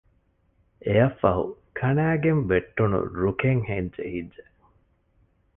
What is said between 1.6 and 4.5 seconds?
ކަނައިގެން ވެއްޓުނު ރުކެއްހެން ޖެހިއްޖެ